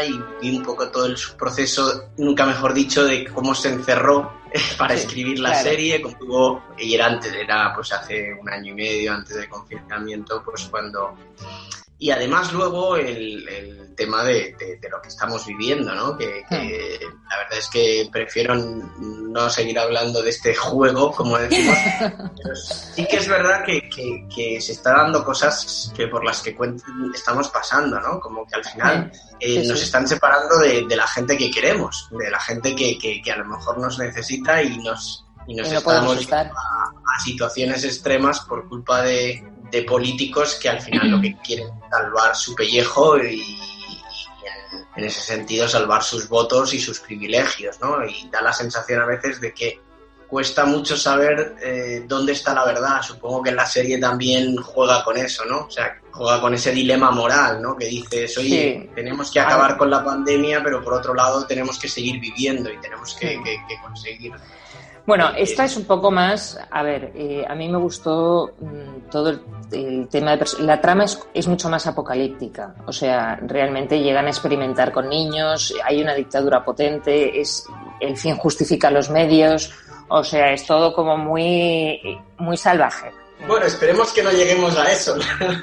y 0.40 0.56
un 0.56 0.62
poco 0.62 0.88
todo 0.88 1.06
el 1.06 1.16
proceso, 1.36 2.10
nunca 2.16 2.46
mejor 2.46 2.74
dicho, 2.74 3.04
de 3.04 3.24
cómo 3.24 3.56
se 3.56 3.70
encerró 3.70 4.43
para 4.78 4.94
escribir 4.94 5.38
la 5.40 5.50
claro. 5.50 5.64
serie, 5.64 6.02
como 6.02 6.62
y 6.78 6.94
era 6.94 7.06
antes, 7.06 7.32
era 7.32 7.72
pues 7.74 7.92
hace 7.92 8.32
un 8.34 8.48
año 8.48 8.72
y 8.72 8.74
medio 8.74 9.12
antes 9.12 9.36
del 9.36 9.48
confinamiento, 9.48 10.42
pues 10.44 10.68
cuando 10.70 11.16
y 12.04 12.10
además 12.10 12.52
luego 12.52 12.96
el, 12.96 13.48
el 13.48 13.94
tema 13.94 14.24
de, 14.24 14.54
de, 14.58 14.76
de, 14.76 14.88
lo 14.90 15.00
que 15.00 15.08
estamos 15.08 15.46
viviendo, 15.46 15.94
¿no? 15.94 16.18
Que, 16.18 16.44
que 16.50 17.00
hmm. 17.00 17.30
la 17.30 17.38
verdad 17.38 17.58
es 17.58 17.70
que 17.70 18.06
prefiero 18.12 18.54
no 18.56 19.48
seguir 19.48 19.78
hablando 19.78 20.22
de 20.22 20.28
este 20.28 20.54
juego, 20.54 21.10
como 21.12 21.38
decimos, 21.38 21.78
pero 22.42 22.56
sí 22.56 23.06
que 23.06 23.16
es 23.16 23.26
verdad 23.26 23.64
que, 23.64 23.88
que, 23.88 24.28
que, 24.28 24.60
se 24.60 24.72
está 24.72 24.92
dando 24.92 25.24
cosas 25.24 25.90
que 25.96 26.06
por 26.08 26.22
las 26.22 26.42
que 26.42 26.54
estamos 27.14 27.48
pasando, 27.48 27.98
¿no? 27.98 28.20
Como 28.20 28.46
que 28.46 28.56
al 28.56 28.64
final 28.66 29.10
eh, 29.40 29.62
sí, 29.62 29.66
nos 29.66 29.82
están 29.82 30.06
separando 30.06 30.58
de, 30.58 30.84
de, 30.86 30.96
la 30.96 31.06
gente 31.06 31.38
que 31.38 31.50
queremos, 31.50 32.06
de 32.10 32.30
la 32.30 32.40
gente 32.40 32.76
que, 32.76 32.98
que, 32.98 33.32
a 33.32 33.36
lo 33.38 33.46
mejor 33.46 33.78
nos 33.78 33.98
necesita 33.98 34.62
y 34.62 34.76
nos, 34.76 35.24
y 35.46 35.54
nos 35.54 35.68
y 35.68 35.70
no 35.70 35.78
estamos 35.78 36.32
a, 36.32 36.42
a 36.42 37.20
situaciones 37.24 37.82
extremas 37.82 38.40
por 38.40 38.68
culpa 38.68 39.00
de, 39.00 39.42
de 39.74 39.82
políticos 39.82 40.56
que 40.62 40.68
al 40.68 40.80
final 40.80 41.10
lo 41.10 41.20
que 41.20 41.36
quieren 41.38 41.66
es 41.66 41.90
salvar 41.90 42.36
su 42.36 42.54
pellejo 42.54 43.18
y, 43.18 43.40
y 43.40 44.00
en, 44.44 44.86
en, 44.94 45.04
ese 45.04 45.20
sentido 45.20 45.66
salvar 45.66 46.04
sus 46.04 46.28
votos 46.28 46.72
y 46.74 46.78
sus 46.78 47.00
privilegios, 47.00 47.80
¿no? 47.80 48.04
Y 48.06 48.28
da 48.30 48.40
la 48.40 48.52
sensación 48.52 49.02
a 49.02 49.06
veces 49.06 49.40
de 49.40 49.52
que 49.52 49.80
cuesta 50.28 50.64
mucho 50.64 50.96
saber 50.96 51.56
eh, 51.60 52.04
dónde 52.06 52.34
está 52.34 52.54
la 52.54 52.64
verdad. 52.64 53.02
Supongo 53.02 53.42
que 53.42 53.50
la 53.50 53.66
serie 53.66 53.98
también 53.98 54.56
juega 54.58 55.02
con 55.02 55.16
eso, 55.16 55.44
¿no? 55.44 55.66
O 55.66 55.70
sea, 55.70 56.00
juega 56.12 56.40
con 56.40 56.54
ese 56.54 56.70
dilema 56.70 57.10
moral, 57.10 57.60
¿no? 57.60 57.74
Que 57.76 57.86
dices, 57.86 58.38
oye, 58.38 58.80
sí. 58.80 58.90
tenemos 58.94 59.32
que 59.32 59.40
acabar 59.40 59.76
con 59.76 59.90
la 59.90 60.04
pandemia, 60.04 60.62
pero 60.62 60.84
por 60.84 60.94
otro 60.94 61.14
lado 61.14 61.44
tenemos 61.48 61.80
que 61.80 61.88
seguir 61.88 62.20
viviendo 62.20 62.72
y 62.72 62.80
tenemos 62.80 63.14
que, 63.14 63.42
que, 63.42 63.56
que 63.68 63.80
conseguir 63.82 64.32
bueno, 65.06 65.30
esta 65.36 65.64
es 65.64 65.76
un 65.76 65.84
poco 65.84 66.10
más, 66.10 66.58
a 66.70 66.82
ver, 66.82 67.12
eh, 67.14 67.44
a 67.46 67.54
mí 67.54 67.68
me 67.68 67.78
gustó 67.78 68.52
mmm, 68.60 69.10
todo 69.10 69.30
el, 69.30 69.40
el, 69.72 70.08
tema 70.08 70.36
de 70.36 70.46
la 70.60 70.80
trama 70.80 71.04
es, 71.04 71.18
es, 71.34 71.46
mucho 71.46 71.68
más 71.68 71.86
apocalíptica, 71.86 72.74
o 72.86 72.92
sea, 72.92 73.36
realmente 73.42 74.00
llegan 74.00 74.26
a 74.26 74.30
experimentar 74.30 74.92
con 74.92 75.08
niños, 75.08 75.74
hay 75.84 76.02
una 76.02 76.14
dictadura 76.14 76.64
potente, 76.64 77.40
es 77.40 77.66
el 78.00 78.16
fin 78.16 78.36
justifica 78.36 78.90
los 78.90 79.10
medios, 79.10 79.72
o 80.08 80.24
sea, 80.24 80.52
es 80.52 80.66
todo 80.66 80.94
como 80.94 81.16
muy 81.16 82.00
muy 82.38 82.56
salvaje. 82.56 83.10
Bueno, 83.46 83.66
esperemos 83.66 84.12
que 84.12 84.22
no 84.22 84.30
lleguemos 84.30 84.76
a 84.78 84.90
eso. 84.90 85.16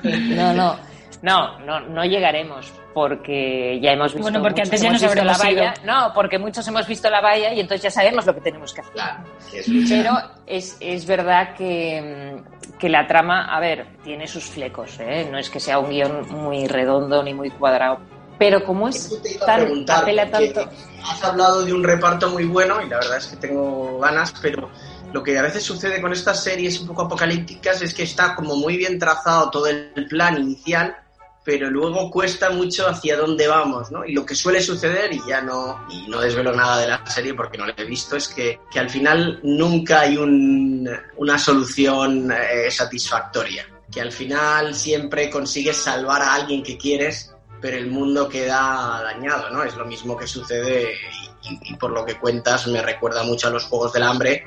No, 0.04 0.54
no. 0.54 0.91
No, 1.22 1.60
no, 1.60 1.80
no 1.80 2.04
llegaremos 2.04 2.72
porque 2.94 3.80
ya 3.82 3.92
hemos 3.92 4.14
visto. 4.14 4.24
Bueno, 4.24 4.42
porque 4.42 4.62
antes 4.62 4.82
ya 4.82 4.92
nos 4.92 5.02
visto 5.02 5.24
la 5.24 5.38
valla. 5.38 5.74
Ido. 5.76 5.86
No, 5.86 6.12
porque 6.14 6.40
muchos 6.40 6.68
hemos 6.68 6.88
visto 6.88 7.10
la 7.10 7.22
valla 7.22 7.54
y 7.54 7.60
entonces 7.60 7.84
ya 7.84 7.92
sabemos 7.92 8.26
lo 8.26 8.34
que 8.34 8.42
tenemos 8.42 8.74
que 8.74 8.82
hacer. 8.82 8.94
Claro, 8.94 9.24
es 9.54 9.70
Pero 9.88 10.18
es, 10.48 10.78
es 10.80 11.06
verdad 11.06 11.54
que, 11.56 12.42
que, 12.80 12.90
la 12.90 13.08
trama, 13.08 13.56
a 13.56 13.60
ver, 13.60 13.98
tiene 14.04 14.28
sus 14.28 14.46
flecos. 14.46 15.00
¿eh? 15.00 15.28
No 15.32 15.38
es 15.38 15.50
que 15.50 15.60
sea 15.60 15.80
un 15.80 15.90
guion 15.92 16.28
muy 16.32 16.68
redondo 16.68 17.22
ni 17.22 17.34
muy 17.34 17.52
cuadrado. 17.52 18.00
Pero 18.40 18.64
como 18.64 18.88
es 18.88 19.40
tan. 19.46 19.86
apela 19.88 20.30
tanto. 20.30 20.68
Has 21.06 21.24
hablado 21.24 21.64
de 21.64 21.74
un 21.74 21.84
reparto 21.84 22.30
muy 22.32 22.46
bueno 22.46 22.82
y 22.82 22.90
la 22.90 22.98
verdad 22.98 23.18
es 23.18 23.28
que 23.28 23.36
tengo 23.36 24.00
ganas, 24.00 24.34
pero 24.42 24.70
lo 25.14 25.22
que 25.22 25.38
a 25.38 25.44
veces 25.44 25.64
sucede 25.64 26.02
con 26.02 26.12
estas 26.14 26.44
series 26.44 26.80
un 26.80 26.88
poco 26.88 27.04
apocalípticas 27.04 27.84
es 27.84 27.94
que 27.94 28.04
está 28.04 28.34
como 28.34 28.56
muy 28.56 28.78
bien 28.78 28.98
trazado 28.98 29.52
todo 29.52 29.68
el 29.68 30.08
plan 30.10 30.40
inicial 30.40 30.96
pero 31.44 31.70
luego 31.70 32.12
cuesta 32.12 32.52
mucho 32.52 32.88
hacia 32.88 33.18
dónde 33.18 33.48
vamos, 33.48 33.92
¿no? 33.92 34.06
Y 34.06 34.14
lo 34.14 34.26
que 34.26 34.36
suele 34.36 34.62
suceder, 34.62 35.12
y 35.12 35.22
ya 35.28 35.42
no, 35.42 35.86
y 35.90 36.08
no 36.08 36.22
desvelo 36.22 36.54
nada 36.54 36.80
de 36.80 36.88
la 36.88 37.06
serie 37.08 37.34
porque 37.34 37.58
no 37.58 37.66
la 37.66 37.74
he 37.76 37.86
visto, 37.86 38.16
es 38.16 38.28
que, 38.28 38.60
que 38.72 38.80
al 38.80 38.90
final 38.90 39.40
nunca 39.44 40.02
hay 40.02 40.18
un, 40.18 40.88
una 41.18 41.40
solución 41.40 42.32
eh, 42.32 42.70
satisfactoria. 42.70 43.66
Que 43.92 44.02
al 44.02 44.12
final 44.12 44.76
siempre 44.76 45.30
consigues 45.30 45.78
salvar 45.78 46.22
a 46.22 46.36
alguien 46.36 46.64
que 46.64 46.78
quieres, 46.78 47.34
pero 47.60 47.78
el 47.78 47.88
mundo 47.88 48.30
queda 48.30 49.02
dañado, 49.04 49.50
¿no? 49.50 49.64
Es 49.64 49.76
lo 49.76 49.86
mismo 49.86 50.16
que 50.16 50.28
sucede, 50.28 50.94
y, 51.42 51.74
y 51.74 51.76
por 51.76 51.92
lo 51.92 52.06
que 52.06 52.20
cuentas 52.20 52.68
me 52.68 52.82
recuerda 52.82 53.24
mucho 53.24 53.48
a 53.48 53.52
los 53.52 53.66
Juegos 53.66 53.94
del 53.94 54.04
Hambre, 54.04 54.46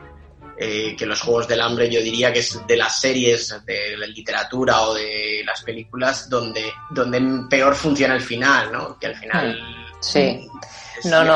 eh, 0.57 0.95
que 0.97 1.07
los 1.07 1.21
Juegos 1.21 1.49
del 1.49 1.61
Hambre 1.61 1.91
yo 1.91 2.01
diría 2.01 2.33
que 2.33 2.39
es 2.39 2.65
de 2.67 2.77
las 2.77 3.01
series 3.01 3.65
de 3.65 3.97
la 3.97 4.07
literatura 4.07 4.83
o 4.83 4.95
de 4.95 5.43
las 5.45 5.63
películas 5.63 6.29
donde, 6.29 6.73
donde 6.91 7.47
peor 7.49 7.75
funciona 7.75 8.15
el 8.15 8.21
final, 8.21 8.71
¿no? 8.71 8.99
Que 8.99 9.09
al 9.09 9.17
final 9.17 9.59
sí. 10.01 10.49
es 10.99 11.07
no, 11.07 11.25
no. 11.25 11.35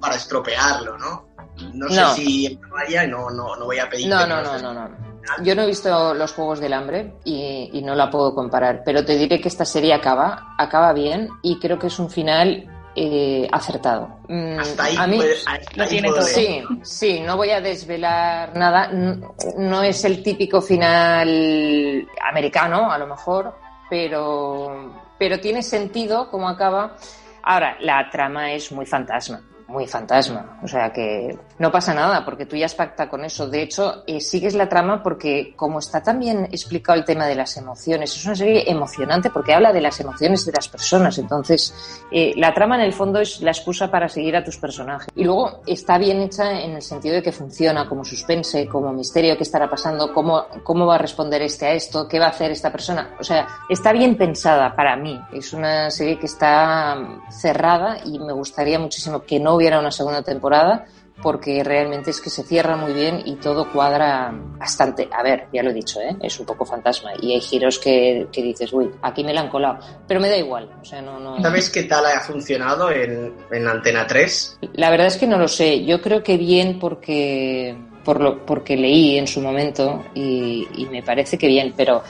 para 0.00 0.16
estropearlo, 0.16 0.98
¿no? 0.98 1.28
No 1.74 1.88
sé 1.88 2.00
no. 2.00 2.14
si 2.14 2.60
vaya, 2.70 3.06
no, 3.06 3.30
no, 3.30 3.56
no 3.56 3.64
voy 3.64 3.78
a 3.78 3.88
pedir. 3.88 4.08
No, 4.08 4.26
no, 4.26 4.42
no, 4.42 4.58
no, 4.58 4.74
no. 4.74 5.08
Yo 5.42 5.54
no 5.54 5.62
he 5.62 5.66
visto 5.66 6.14
los 6.14 6.32
Juegos 6.32 6.58
del 6.58 6.72
Hambre 6.72 7.14
y, 7.24 7.70
y 7.72 7.82
no 7.82 7.94
la 7.94 8.10
puedo 8.10 8.34
comparar, 8.34 8.82
pero 8.84 9.04
te 9.04 9.16
diré 9.16 9.40
que 9.40 9.48
esta 9.48 9.64
serie 9.64 9.92
acaba, 9.92 10.54
acaba 10.58 10.92
bien 10.92 11.28
y 11.42 11.58
creo 11.58 11.78
que 11.78 11.88
es 11.88 11.98
un 11.98 12.10
final 12.10 12.66
eh, 13.00 13.48
acertado. 13.52 14.20
Mm, 14.28 14.58
Hasta 14.58 14.84
ahí 14.84 14.96
a 14.98 15.06
mí 15.06 15.16
puede, 15.16 15.34
ahí, 15.46 15.60
lo 15.76 15.86
tiene 15.86 16.08
todo. 16.08 16.22
Sí, 16.22 16.62
sí, 16.82 17.20
no 17.20 17.36
voy 17.36 17.50
a 17.50 17.60
desvelar 17.60 18.56
nada. 18.56 18.88
No, 18.88 19.34
no, 19.56 19.82
es 19.82 20.04
el 20.04 20.22
típico 20.22 20.60
final 20.60 22.08
americano, 22.28 22.90
a 22.90 22.98
lo 22.98 23.06
mejor, 23.06 23.54
pero, 23.88 25.04
pero 25.18 25.38
tiene 25.38 25.62
sentido 25.62 26.28
cómo 26.30 26.48
acaba. 26.48 26.96
Ahora, 27.42 27.76
la 27.80 28.10
trama 28.10 28.52
es 28.52 28.72
muy 28.72 28.84
fantasma 28.84 29.40
muy 29.68 29.86
fantasma. 29.86 30.58
O 30.62 30.66
sea 30.66 30.90
que 30.92 31.38
no 31.58 31.70
pasa 31.70 31.94
nada 31.94 32.24
porque 32.24 32.46
tú 32.46 32.56
ya 32.56 32.66
has 32.66 32.74
pactado 32.74 33.10
con 33.10 33.24
eso. 33.24 33.46
De 33.48 33.62
hecho, 33.62 34.02
eh, 34.06 34.20
sigues 34.20 34.54
la 34.54 34.68
trama 34.68 35.02
porque 35.02 35.52
como 35.54 35.78
está 35.78 36.02
también 36.02 36.46
explicado 36.50 36.98
el 36.98 37.04
tema 37.04 37.26
de 37.26 37.34
las 37.34 37.56
emociones, 37.56 38.16
es 38.16 38.24
una 38.24 38.34
serie 38.34 38.70
emocionante 38.70 39.30
porque 39.30 39.52
habla 39.52 39.72
de 39.72 39.82
las 39.82 40.00
emociones 40.00 40.44
de 40.46 40.52
las 40.52 40.68
personas. 40.68 41.18
Entonces, 41.18 41.74
eh, 42.10 42.32
la 42.36 42.54
trama 42.54 42.76
en 42.76 42.82
el 42.82 42.94
fondo 42.94 43.20
es 43.20 43.40
la 43.42 43.50
excusa 43.50 43.90
para 43.90 44.08
seguir 44.08 44.36
a 44.36 44.42
tus 44.42 44.56
personajes. 44.56 45.08
Y 45.14 45.24
luego 45.24 45.60
está 45.66 45.98
bien 45.98 46.22
hecha 46.22 46.60
en 46.60 46.72
el 46.72 46.82
sentido 46.82 47.16
de 47.16 47.22
que 47.22 47.32
funciona 47.32 47.86
como 47.86 48.04
suspense, 48.04 48.66
como 48.66 48.92
misterio, 48.92 49.36
qué 49.36 49.42
estará 49.42 49.68
pasando, 49.68 50.14
cómo, 50.14 50.46
cómo 50.62 50.86
va 50.86 50.94
a 50.94 50.98
responder 50.98 51.42
este 51.42 51.66
a 51.66 51.72
esto, 51.74 52.08
qué 52.08 52.18
va 52.18 52.26
a 52.26 52.30
hacer 52.30 52.50
esta 52.50 52.72
persona. 52.72 53.16
O 53.20 53.24
sea, 53.24 53.46
está 53.68 53.92
bien 53.92 54.16
pensada 54.16 54.74
para 54.74 54.96
mí. 54.96 55.20
Es 55.30 55.52
una 55.52 55.90
serie 55.90 56.18
que 56.18 56.26
está 56.26 56.96
cerrada 57.30 57.98
y 58.06 58.18
me 58.18 58.32
gustaría 58.32 58.78
muchísimo 58.78 59.22
que 59.24 59.38
no 59.38 59.57
hubiera 59.58 59.78
una 59.78 59.90
segunda 59.90 60.22
temporada 60.22 60.86
porque 61.22 61.64
realmente 61.64 62.10
es 62.10 62.20
que 62.20 62.30
se 62.30 62.42
cierra 62.42 62.76
muy 62.76 62.92
bien 62.92 63.22
y 63.24 63.36
todo 63.36 63.70
cuadra 63.72 64.32
bastante. 64.32 65.08
A 65.12 65.22
ver, 65.22 65.48
ya 65.52 65.62
lo 65.62 65.70
he 65.70 65.74
dicho, 65.74 66.00
¿eh? 66.00 66.16
es 66.22 66.38
un 66.38 66.46
poco 66.46 66.64
fantasma 66.64 67.10
y 67.20 67.32
hay 67.32 67.40
giros 67.40 67.78
que, 67.78 68.28
que, 68.32 68.42
dices, 68.42 68.72
uy, 68.72 68.90
aquí 69.02 69.24
me 69.24 69.34
la 69.34 69.42
han 69.42 69.48
colado, 69.48 69.78
pero 70.06 70.20
me 70.20 70.28
da 70.28 70.36
igual. 70.36 70.70
O 70.80 70.84
sea, 70.84 71.02
no, 71.02 71.18
no... 71.18 71.40
¿Sabes 71.42 71.70
qué 71.70 71.84
tal 71.84 72.06
ha 72.06 72.20
funcionado 72.20 72.90
en, 72.90 73.34
en 73.50 73.66
Antena 73.66 74.06
3? 74.06 74.58
La 74.74 74.90
verdad 74.90 75.08
es 75.08 75.16
que 75.16 75.26
no 75.26 75.38
lo 75.38 75.48
sé. 75.48 75.84
Yo 75.84 76.00
creo 76.00 76.22
que 76.22 76.36
bien 76.36 76.78
porque, 76.78 77.76
por 78.04 78.20
lo, 78.20 78.46
porque 78.46 78.76
leí 78.76 79.18
en 79.18 79.26
su 79.26 79.40
momento 79.40 80.04
y, 80.14 80.68
y 80.76 80.86
me 80.86 81.02
parece 81.02 81.36
que 81.36 81.48
bien, 81.48 81.74
pero 81.76 82.02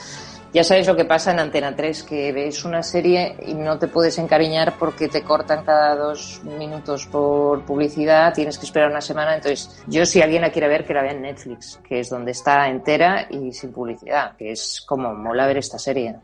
ya 0.52 0.64
sabes 0.64 0.86
lo 0.86 0.96
que 0.96 1.04
pasa 1.04 1.32
en 1.32 1.40
Antena 1.40 1.74
3, 1.74 2.02
que 2.04 2.32
ves 2.32 2.64
una 2.64 2.82
serie 2.82 3.36
y 3.46 3.54
no 3.54 3.78
te 3.78 3.88
puedes 3.88 4.18
encariñar 4.18 4.78
porque 4.78 5.08
te 5.08 5.22
cortan 5.22 5.64
cada 5.64 5.94
dos 5.96 6.40
minutos 6.44 7.06
por 7.06 7.64
publicidad, 7.64 8.32
tienes 8.34 8.58
que 8.58 8.66
esperar 8.66 8.90
una 8.90 9.00
semana. 9.00 9.34
Entonces, 9.34 9.82
yo 9.86 10.06
si 10.06 10.22
alguien 10.22 10.42
la 10.42 10.50
quiere 10.50 10.68
ver, 10.68 10.86
que 10.86 10.94
la 10.94 11.02
vea 11.02 11.12
en 11.12 11.22
Netflix, 11.22 11.80
que 11.86 12.00
es 12.00 12.10
donde 12.10 12.32
está 12.32 12.68
entera 12.68 13.26
y 13.30 13.52
sin 13.52 13.72
publicidad, 13.72 14.36
que 14.36 14.52
es 14.52 14.82
como 14.86 15.14
mola 15.14 15.46
ver 15.46 15.58
esta 15.58 15.78
serie. 15.78 16.16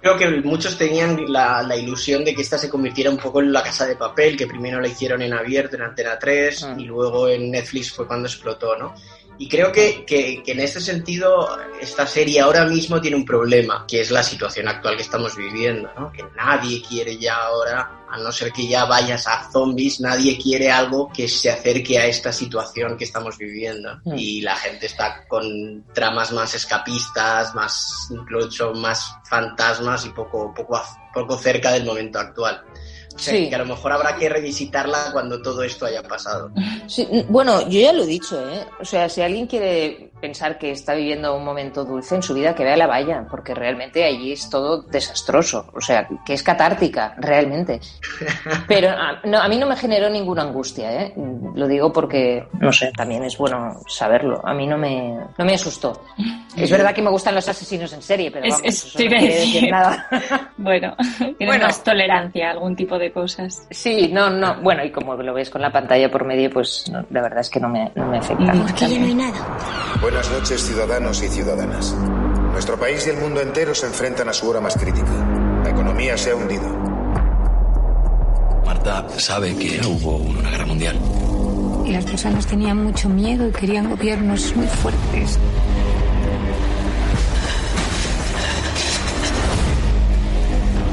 Creo 0.00 0.16
que 0.16 0.28
muchos 0.42 0.78
tenían 0.78 1.30
la, 1.32 1.62
la 1.62 1.76
ilusión 1.76 2.24
de 2.24 2.34
que 2.34 2.42
esta 2.42 2.56
se 2.56 2.70
convirtiera 2.70 3.10
un 3.10 3.18
poco 3.18 3.40
en 3.40 3.52
la 3.52 3.62
casa 3.62 3.86
de 3.86 3.96
papel, 3.96 4.36
que 4.36 4.46
primero 4.46 4.80
la 4.80 4.88
hicieron 4.88 5.22
en 5.22 5.34
abierto, 5.34 5.76
en 5.76 5.82
Antena 5.82 6.18
3, 6.18 6.68
mm. 6.76 6.80
y 6.80 6.84
luego 6.84 7.28
en 7.28 7.50
Netflix 7.50 7.92
fue 7.92 8.06
cuando 8.06 8.26
explotó, 8.26 8.76
¿no? 8.76 8.94
Y 9.40 9.48
creo 9.48 9.72
que, 9.72 10.04
que, 10.04 10.42
que, 10.42 10.52
en 10.52 10.60
este 10.60 10.82
sentido 10.82 11.48
esta 11.80 12.06
serie 12.06 12.40
ahora 12.40 12.66
mismo 12.66 13.00
tiene 13.00 13.16
un 13.16 13.24
problema, 13.24 13.86
que 13.88 14.02
es 14.02 14.10
la 14.10 14.22
situación 14.22 14.68
actual 14.68 14.96
que 14.96 15.02
estamos 15.02 15.34
viviendo, 15.34 15.90
¿no? 15.98 16.12
Que 16.12 16.22
nadie 16.36 16.82
quiere 16.86 17.16
ya 17.16 17.36
ahora, 17.36 18.04
a 18.10 18.18
no 18.18 18.30
ser 18.32 18.52
que 18.52 18.68
ya 18.68 18.84
vayas 18.84 19.26
a 19.26 19.50
zombies, 19.50 19.98
nadie 19.98 20.36
quiere 20.36 20.70
algo 20.70 21.10
que 21.10 21.26
se 21.26 21.48
acerque 21.48 21.98
a 21.98 22.04
esta 22.04 22.34
situación 22.34 22.98
que 22.98 23.04
estamos 23.04 23.38
viviendo. 23.38 23.98
Mm. 24.04 24.18
Y 24.18 24.42
la 24.42 24.56
gente 24.56 24.84
está 24.84 25.26
con 25.26 25.86
tramas 25.94 26.32
más 26.32 26.54
escapistas, 26.54 27.54
más 27.54 28.08
incluso 28.10 28.74
más 28.74 29.10
fantasmas 29.24 30.04
y 30.04 30.10
poco, 30.10 30.52
poco, 30.52 30.82
poco 31.14 31.38
cerca 31.38 31.72
del 31.72 31.86
momento 31.86 32.18
actual. 32.18 32.62
Sí. 33.16 33.48
Que 33.48 33.54
a 33.54 33.58
lo 33.58 33.66
mejor 33.66 33.92
habrá 33.92 34.16
que 34.16 34.28
revisitarla 34.28 35.10
cuando 35.12 35.42
todo 35.42 35.62
esto 35.62 35.86
haya 35.86 36.02
pasado. 36.02 36.50
Sí, 36.86 37.06
bueno, 37.28 37.60
yo 37.68 37.80
ya 37.80 37.92
lo 37.92 38.04
he 38.04 38.06
dicho, 38.06 38.40
¿eh? 38.48 38.64
O 38.80 38.84
sea, 38.84 39.08
si 39.08 39.20
alguien 39.20 39.46
quiere 39.46 40.10
pensar 40.20 40.58
que 40.58 40.70
está 40.70 40.94
viviendo 40.94 41.34
un 41.34 41.44
momento 41.44 41.84
dulce 41.84 42.14
en 42.14 42.22
su 42.22 42.34
vida, 42.34 42.54
que 42.54 42.64
vea 42.64 42.76
la 42.76 42.86
valla, 42.86 43.26
porque 43.30 43.54
realmente 43.54 44.04
allí 44.04 44.32
es 44.32 44.48
todo 44.48 44.82
desastroso. 44.82 45.70
O 45.74 45.80
sea, 45.80 46.08
que 46.24 46.34
es 46.34 46.42
catártica, 46.42 47.14
realmente. 47.18 47.80
Pero 48.68 48.90
a, 48.90 49.20
no, 49.24 49.38
a 49.38 49.48
mí 49.48 49.58
no 49.58 49.66
me 49.66 49.76
generó 49.76 50.08
ninguna 50.08 50.42
angustia, 50.42 51.02
¿eh? 51.02 51.14
Lo 51.54 51.66
digo 51.68 51.92
porque, 51.92 52.46
no 52.60 52.72
sé, 52.72 52.92
también 52.96 53.24
es 53.24 53.36
bueno 53.38 53.76
saberlo. 53.86 54.40
A 54.44 54.54
mí 54.54 54.66
no 54.66 54.76
me, 54.78 55.16
no 55.38 55.44
me 55.44 55.54
asustó. 55.54 56.02
Es 56.56 56.70
verdad 56.70 56.94
que 56.94 57.02
me 57.02 57.10
gustan 57.10 57.34
los 57.34 57.48
asesinos 57.48 57.92
en 57.92 58.02
serie, 58.02 58.30
pero 58.30 58.44
Es- 58.46 58.52
vamos, 58.54 58.66
es- 58.68 58.84
eso 58.86 58.98
te 58.98 59.04
no 59.04 59.10
quiere 59.18 59.34
decir. 59.34 59.70
nada. 59.70 60.06
Bueno, 60.56 60.94
tienes 61.18 61.36
Bueno. 61.46 61.64
más 61.66 61.82
tolerancia 61.82 62.48
a 62.48 62.50
algún 62.52 62.76
tipo 62.76 62.98
de 62.98 63.10
cosas. 63.12 63.66
Sí, 63.70 64.10
no, 64.12 64.28
no. 64.28 64.60
Bueno, 64.60 64.84
y 64.84 64.90
como 64.90 65.14
lo 65.14 65.32
ves 65.32 65.48
con 65.48 65.62
la 65.62 65.72
pantalla 65.72 66.10
por 66.10 66.24
medio, 66.26 66.50
pues 66.50 66.84
no, 66.92 67.04
la 67.10 67.22
verdad 67.22 67.40
es 67.40 67.48
que 67.50 67.60
no 67.60 67.68
me, 67.70 67.90
no 67.94 68.04
me 68.06 68.18
afecta. 68.18 68.52
Mm. 68.52 68.66
Aquí 68.68 68.86
ya 68.86 68.98
no 68.98 69.06
hay 69.06 69.14
nada. 69.14 69.38
Buenas 70.02 70.30
noches, 70.30 70.60
ciudadanos 70.62 71.22
y 71.22 71.28
ciudadanas. 71.28 71.94
Nuestro 72.52 72.78
país 72.78 73.06
y 73.06 73.10
el 73.10 73.16
mundo 73.16 73.40
entero 73.40 73.74
se 73.74 73.86
enfrentan 73.86 74.28
a 74.28 74.32
su 74.34 74.50
hora 74.50 74.60
más 74.60 74.76
crítica. 74.76 75.06
La 75.64 75.70
economía 75.70 76.16
se 76.18 76.30
ha 76.32 76.34
hundido. 76.36 76.68
Marta 78.66 79.06
sabe 79.18 79.56
que 79.56 79.80
hubo 79.86 80.16
una 80.16 80.50
guerra 80.50 80.66
mundial. 80.66 80.96
Y 81.90 81.92
las 81.92 82.04
personas 82.04 82.46
tenían 82.46 82.84
mucho 82.84 83.08
miedo 83.08 83.48
y 83.48 83.50
querían 83.50 83.90
gobiernos 83.90 84.54
muy 84.54 84.68
fuertes. 84.68 85.40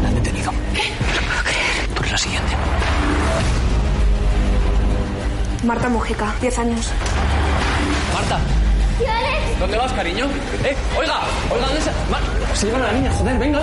La 0.01 0.07
han 0.09 0.15
detenido. 0.15 0.51
¿Qué? 0.73 0.83
No 0.89 1.21
puedo 1.27 1.43
creer. 1.43 1.87
Tú 1.93 1.99
eres 2.01 2.11
la 2.11 2.17
siguiente. 2.17 2.51
Marta 5.63 5.89
Mujica, 5.89 6.33
10 6.41 6.59
años. 6.59 6.91
Marta. 8.13 8.39
¿Dónde 9.59 9.77
vas, 9.77 9.91
cariño? 9.93 10.25
¡Eh! 10.63 10.75
¡Oiga! 10.99 11.19
¡Oiga, 11.51 11.65
¿dónde 11.67 11.81
se...? 11.81 11.91
Mar- 12.11 12.21
Se 12.55 12.65
llevan 12.67 12.81
a 12.83 12.85
la 12.87 12.93
niña, 12.93 13.11
joder, 13.11 13.37
venga. 13.37 13.59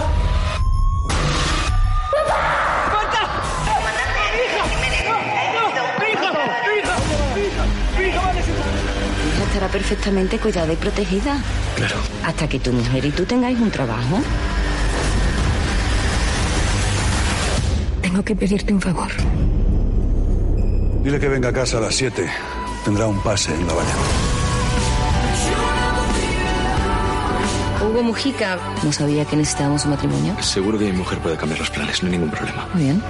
Estará 9.55 9.71
perfectamente 9.71 10.37
cuidada 10.39 10.73
y 10.73 10.75
protegida. 10.75 11.37
Claro. 11.77 11.95
Hasta 12.25 12.49
que 12.49 12.59
tu 12.59 12.73
mujer 12.73 13.05
y 13.05 13.11
tú 13.13 13.25
tengáis 13.25 13.61
un 13.61 13.71
trabajo. 13.71 14.21
Tengo 18.03 18.25
que 18.25 18.35
pedirte 18.35 18.75
un 18.75 18.81
favor. 18.81 19.13
Dile 21.05 21.21
que 21.21 21.29
venga 21.29 21.51
a 21.51 21.53
casa 21.53 21.79
a 21.79 21.83
las 21.83 21.95
7. 21.95 22.29
Tendrá 22.85 23.07
un 23.07 23.21
pase 23.21 23.55
en 23.55 23.65
la 23.65 23.75
valla. 23.75 23.95
Hugo 27.81 28.03
Mujica. 28.03 28.59
No 28.83 28.91
sabía 28.91 29.25
que 29.25 29.37
necesitábamos 29.37 29.85
un 29.85 29.93
matrimonio. 29.93 30.35
Seguro 30.43 30.81
que 30.81 30.87
mi 30.87 30.99
mujer 30.99 31.21
puede 31.21 31.37
cambiar 31.37 31.61
los 31.61 31.71
planes, 31.71 32.03
no 32.03 32.09
hay 32.09 32.13
ningún 32.13 32.31
problema. 32.31 32.67
Muy 32.75 32.83
bien. 32.83 33.01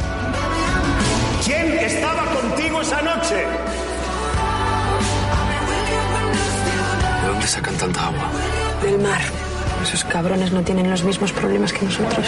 ¿Quién 1.42 1.72
estaba 1.78 2.22
contigo 2.34 2.82
esa 2.82 3.00
noche? 3.00 3.46
Dónde 7.44 7.56
sacan 7.56 7.76
tanta 7.76 8.06
agua? 8.06 8.30
Del 8.82 8.98
mar. 9.00 9.20
Esos 9.82 10.04
cabrones 10.04 10.50
no 10.52 10.62
tienen 10.62 10.88
los 10.88 11.04
mismos 11.04 11.30
problemas 11.32 11.72
que 11.74 11.84
nosotros. 11.84 12.26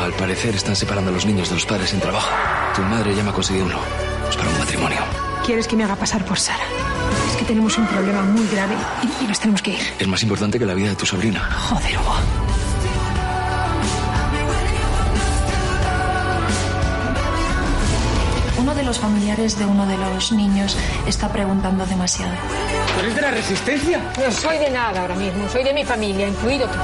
Al 0.00 0.12
parecer 0.12 0.54
están 0.54 0.76
separando 0.76 1.10
a 1.10 1.14
los 1.14 1.26
niños 1.26 1.48
de 1.48 1.56
los 1.56 1.66
padres 1.66 1.90
sin 1.90 2.00
trabajo. 2.00 2.30
Tu 2.76 2.82
madre 2.82 3.14
ya 3.16 3.24
me 3.24 3.30
ha 3.30 3.32
conseguido 3.32 3.66
uno. 3.66 3.78
Es 4.30 4.36
para 4.36 4.50
un 4.50 4.58
matrimonio. 4.58 4.98
¿Quieres 5.44 5.66
que 5.66 5.74
me 5.74 5.82
haga 5.82 5.96
pasar 5.96 6.24
por 6.24 6.38
Sara? 6.38 6.62
Es 7.28 7.36
que 7.36 7.44
tenemos 7.44 7.76
un 7.76 7.86
problema 7.88 8.22
muy 8.22 8.46
grave 8.46 8.76
y, 9.02 9.24
y 9.24 9.26
nos 9.26 9.40
tenemos 9.40 9.60
que 9.60 9.72
ir. 9.72 9.80
Es 9.98 10.06
más 10.06 10.22
importante 10.22 10.60
que 10.60 10.66
la 10.66 10.74
vida 10.74 10.90
de 10.90 10.96
tu 10.96 11.06
sobrina. 11.06 11.40
Joder, 11.68 11.98
Hugo. 11.98 12.41
De 18.82 18.86
los 18.86 18.98
familiares 18.98 19.56
de 19.58 19.64
uno 19.64 19.86
de 19.86 19.96
los 19.96 20.32
niños 20.32 20.76
está 21.06 21.28
preguntando 21.32 21.86
demasiado. 21.86 22.32
¿Tú 22.94 23.00
eres 23.00 23.14
de 23.14 23.22
la 23.22 23.30
resistencia? 23.30 24.00
No 24.18 24.32
soy 24.32 24.58
de 24.58 24.70
nada 24.70 25.02
ahora 25.02 25.14
mismo, 25.14 25.48
soy 25.48 25.62
de 25.62 25.72
mi 25.72 25.84
familia, 25.84 26.26
incluido 26.26 26.66
tú. 26.66 26.78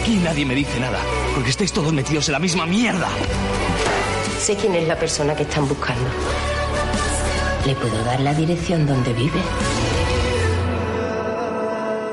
Aquí 0.00 0.16
nadie 0.16 0.46
me 0.46 0.54
dice 0.54 0.80
nada, 0.80 0.98
porque 1.34 1.50
estáis 1.50 1.72
todos 1.74 1.92
metidos 1.92 2.26
en 2.28 2.32
la 2.32 2.38
misma 2.38 2.64
mierda. 2.64 3.08
Sé 4.40 4.56
quién 4.56 4.74
es 4.74 4.88
la 4.88 4.98
persona 4.98 5.36
que 5.36 5.42
están 5.42 5.68
buscando. 5.68 6.08
¿Le 7.66 7.74
puedo 7.74 8.02
dar 8.04 8.20
la 8.20 8.32
dirección 8.32 8.86
donde 8.86 9.12
vive? 9.12 9.40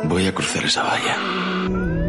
Voy 0.04 0.28
a 0.28 0.34
cruzar 0.36 0.66
esa 0.66 0.84
valla. 0.84 2.05